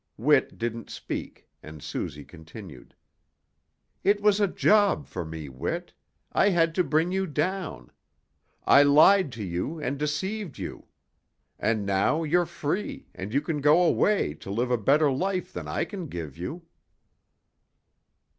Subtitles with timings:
[0.17, 2.95] Whit didn't speak, and Suzy continued.
[4.03, 5.93] "It was a job for me, Whit.
[6.31, 7.91] I had to bring you down.
[8.65, 10.87] I lied to you and I deceived you,
[11.59, 15.67] and now you're free, and you can go away, to live a better life than
[15.67, 16.65] I can give you."